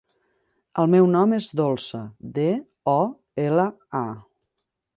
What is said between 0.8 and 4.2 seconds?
El meu nom és Dolça: de, o, ela, a.